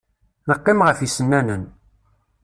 [0.47, 1.63] Neqqim ɣef yisennanen.